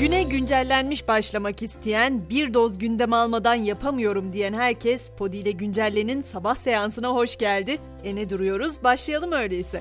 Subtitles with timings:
[0.00, 6.54] Güne güncellenmiş başlamak isteyen, bir doz gündem almadan yapamıyorum diyen herkes Podi ile Güncellen'in sabah
[6.54, 7.78] seansına hoş geldi.
[8.04, 8.82] E ne duruyoruz?
[8.84, 9.80] Başlayalım öyleyse.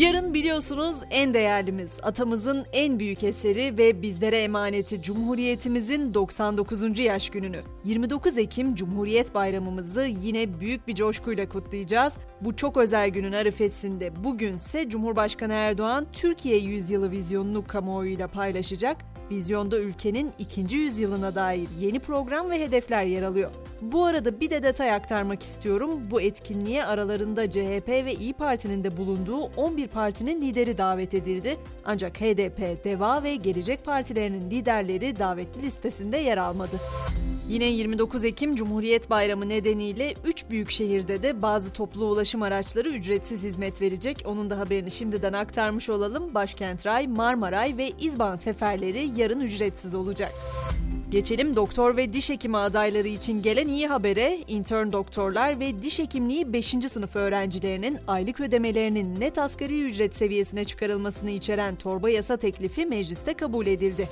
[0.00, 6.98] Yarın biliyorsunuz en değerlimiz, atamızın en büyük eseri ve bizlere emaneti Cumhuriyetimizin 99.
[6.98, 7.60] yaş gününü.
[7.84, 12.16] 29 Ekim Cumhuriyet Bayramımızı yine büyük bir coşkuyla kutlayacağız.
[12.40, 18.96] Bu çok özel günün arifesinde bugünse Cumhurbaşkanı Erdoğan Türkiye yüzyılı vizyonunu kamuoyuyla paylaşacak.
[19.30, 23.50] Vizyonda ülkenin ikinci yüzyılına dair yeni program ve hedefler yer alıyor.
[23.80, 25.90] Bu arada bir de detay aktarmak istiyorum.
[26.10, 31.58] Bu etkinliğe aralarında CHP ve İyi Parti'nin de bulunduğu 11 partinin lideri davet edildi.
[31.84, 36.76] Ancak HDP, DEVA ve Gelecek Partilerinin liderleri davetli listesinde yer almadı.
[37.48, 43.42] Yine 29 Ekim Cumhuriyet Bayramı nedeniyle 3 büyük şehirde de bazı toplu ulaşım araçları ücretsiz
[43.42, 44.22] hizmet verecek.
[44.26, 46.34] Onun da haberini şimdiden aktarmış olalım.
[46.34, 50.32] Başkent Ray, Marmaray ve İzban seferleri yarın ücretsiz olacak.
[51.10, 54.38] Geçelim doktor ve diş hekimi adayları için gelen iyi habere.
[54.48, 56.66] Intern doktorlar ve diş hekimliği 5.
[56.66, 63.66] sınıf öğrencilerinin aylık ödemelerinin net asgari ücret seviyesine çıkarılmasını içeren torba yasa teklifi mecliste kabul
[63.66, 64.08] edildi.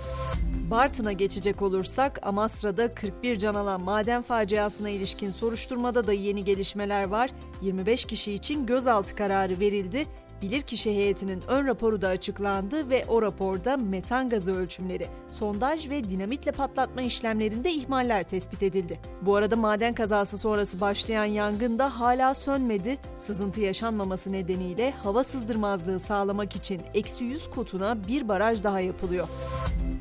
[0.71, 7.31] Bartın'a geçecek olursak Amasra'da 41 can alan maden faciasına ilişkin soruşturmada da yeni gelişmeler var.
[7.63, 10.07] 25 kişi için gözaltı kararı verildi.
[10.43, 16.53] Bilirkişi heyetinin ön raporu da açıklandı ve o raporda metan gazı ölçümleri, sondaj ve dinamitle
[16.53, 18.99] patlatma işlemlerinde ihmaller tespit edildi.
[19.23, 22.99] Bu arada maden kazası sonrası başlayan yangın da hala sönmedi.
[23.19, 29.29] Sızıntı yaşanmaması nedeniyle hava sızdırmazlığı sağlamak için eksi 100 kotuna bir baraj daha yapılıyor.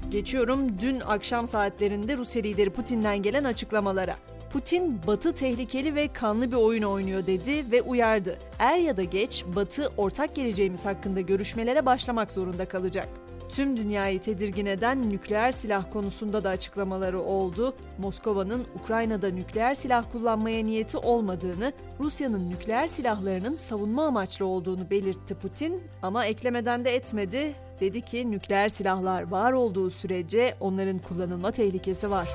[0.09, 4.15] Geçiyorum dün akşam saatlerinde Rusya lideri Putin'den gelen açıklamalara.
[4.57, 8.39] Putin Batı tehlikeli ve kanlı bir oyun oynuyor dedi ve uyardı.
[8.59, 13.09] Er ya da geç Batı ortak geleceğimiz hakkında görüşmelere başlamak zorunda kalacak.
[13.49, 17.75] Tüm dünyayı tedirgin eden nükleer silah konusunda da açıklamaları oldu.
[17.97, 25.83] Moskova'nın Ukrayna'da nükleer silah kullanmaya niyeti olmadığını, Rusya'nın nükleer silahlarının savunma amaçlı olduğunu belirtti Putin
[26.01, 27.53] ama eklemeden de etmedi.
[27.79, 32.27] Dedi ki nükleer silahlar var olduğu sürece onların kullanılma tehlikesi var.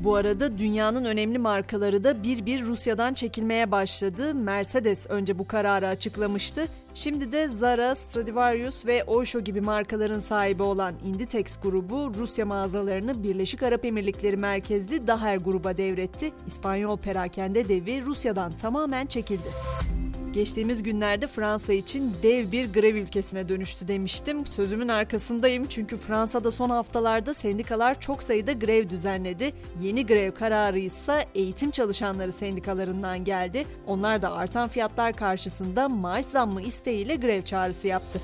[0.00, 4.34] Bu arada dünyanın önemli markaları da bir bir Rusya'dan çekilmeye başladı.
[4.34, 6.66] Mercedes önce bu kararı açıklamıştı.
[6.94, 13.62] Şimdi de Zara, Stradivarius ve Oysho gibi markaların sahibi olan Inditex grubu Rusya mağazalarını Birleşik
[13.62, 16.32] Arap Emirlikleri merkezli Daher gruba devretti.
[16.46, 19.48] İspanyol perakende devi Rusya'dan tamamen çekildi.
[20.38, 24.46] Geçtiğimiz günlerde Fransa için dev bir grev ülkesine dönüştü demiştim.
[24.46, 29.52] Sözümün arkasındayım çünkü Fransa'da son haftalarda sendikalar çok sayıda grev düzenledi.
[29.82, 33.64] Yeni grev kararı ise eğitim çalışanları sendikalarından geldi.
[33.86, 38.20] Onlar da artan fiyatlar karşısında maaş zammı isteğiyle grev çağrısı yaptı.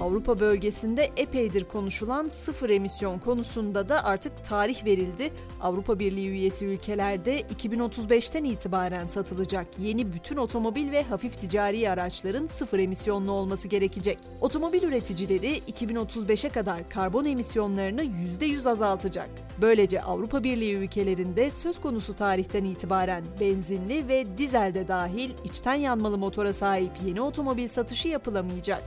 [0.00, 5.32] Avrupa bölgesinde epeydir konuşulan sıfır emisyon konusunda da artık tarih verildi.
[5.60, 12.78] Avrupa Birliği üyesi ülkelerde 2035'ten itibaren satılacak yeni bütün otomobil ve hafif ticari araçların sıfır
[12.78, 14.18] emisyonlu olması gerekecek.
[14.40, 19.30] Otomobil üreticileri 2035'e kadar karbon emisyonlarını %100 azaltacak.
[19.62, 26.52] Böylece Avrupa Birliği ülkelerinde söz konusu tarihten itibaren benzinli ve dizelde dahil içten yanmalı motora
[26.52, 28.82] sahip yeni otomobil satışı yapılamayacak.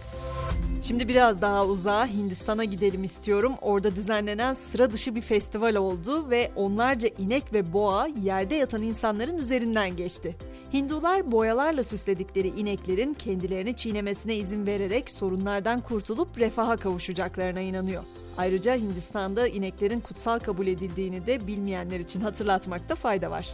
[0.84, 3.54] Şimdi biraz daha uzağa Hindistan'a gidelim istiyorum.
[3.62, 9.38] Orada düzenlenen sıra dışı bir festival oldu ve onlarca inek ve boğa yerde yatan insanların
[9.38, 10.36] üzerinden geçti.
[10.74, 18.04] Hindular boyalarla süsledikleri ineklerin kendilerini çiğnemesine izin vererek sorunlardan kurtulup refaha kavuşacaklarına inanıyor.
[18.38, 23.48] Ayrıca Hindistan'da ineklerin kutsal kabul edildiğini de bilmeyenler için hatırlatmakta fayda var.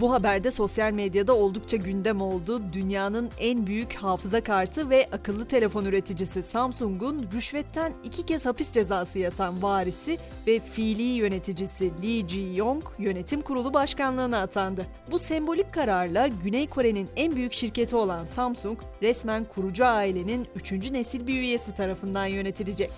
[0.00, 2.62] Bu haberde sosyal medyada oldukça gündem oldu.
[2.72, 9.18] Dünyanın en büyük hafıza kartı ve akıllı telefon üreticisi Samsung'un rüşvetten iki kez hapis cezası
[9.18, 14.86] yatan varisi ve fiili yöneticisi Lee Ji-yong yönetim kurulu başkanlığına atandı.
[15.10, 20.72] Bu sembolik kararla Güney Kore'nin en büyük şirketi olan Samsung resmen kurucu ailenin 3.
[20.90, 22.90] nesil bir üyesi tarafından yönetilecek.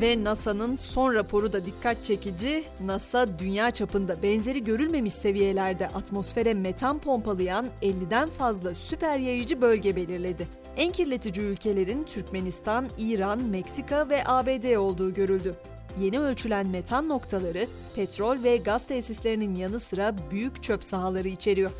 [0.00, 2.64] Ve NASA'nın son raporu da dikkat çekici.
[2.84, 10.48] NASA dünya çapında benzeri görülmemiş seviyelerde atmosfere metan pompalayan 50'den fazla süper yayıcı bölge belirledi.
[10.76, 15.54] En kirletici ülkelerin Türkmenistan, İran, Meksika ve ABD olduğu görüldü.
[16.00, 21.70] Yeni ölçülen metan noktaları petrol ve gaz tesislerinin yanı sıra büyük çöp sahaları içeriyor.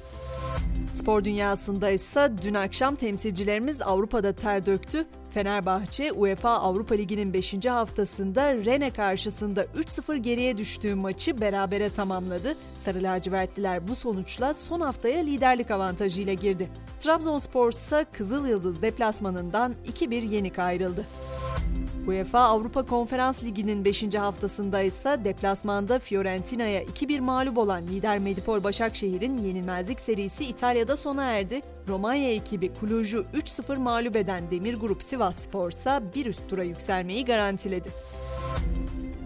[0.97, 5.05] Spor dünyasında ise dün akşam temsilcilerimiz Avrupa'da ter döktü.
[5.31, 7.67] Fenerbahçe UEFA Avrupa Ligi'nin 5.
[7.67, 12.57] haftasında Rene karşısında 3-0 geriye düştüğü maçı berabere tamamladı.
[12.85, 16.69] Sarı lacivertliler bu sonuçla son haftaya liderlik avantajıyla girdi.
[17.01, 21.05] Trabzonspor ise Kızıl Yıldız deplasmanından 2-1 yenik ayrıldı.
[22.07, 24.15] UEFA Avrupa Konferans Ligi'nin 5.
[24.15, 31.63] haftasında ise deplasmanda Fiorentina'ya 2-1 mağlup olan lider Medipol Başakşehir'in yenilmezlik serisi İtalya'da sona erdi.
[31.89, 37.25] Romanya ekibi Kuluj'u 3-0 mağlup eden Demir Grup Sivas Spor ise bir üst tura yükselmeyi
[37.25, 37.89] garantiledi.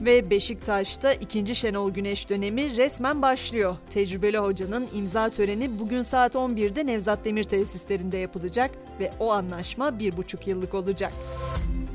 [0.01, 3.77] Ve Beşiktaş'ta ikinci Şenol Güneş dönemi resmen başlıyor.
[3.91, 10.17] Tecrübeli hocanın imza töreni bugün saat 11'de Nevzat Demir tesislerinde yapılacak ve o anlaşma bir
[10.17, 11.13] buçuk yıllık olacak.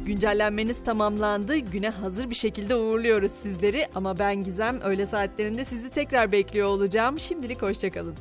[0.05, 1.57] Güncellenmeniz tamamlandı.
[1.57, 7.19] Güne hazır bir şekilde uğurluyoruz sizleri ama ben Gizem öğle saatlerinde sizi tekrar bekliyor olacağım.
[7.19, 8.15] Şimdilik hoşçakalın.